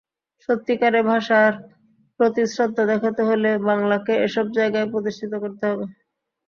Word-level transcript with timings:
সত্যিকারে 0.49 1.01
ভাষার 1.09 1.51
প্রতি 2.19 2.43
শ্রদ্ধা 2.47 2.83
দেখাতে 2.91 3.21
হলে 3.29 3.49
বাংলাকে 3.67 4.13
এসব 4.27 4.45
জায়গায় 4.57 4.87
প্রতিষ্ঠিত 4.93 5.33
করতে 5.43 5.63
হবে। 5.69 5.85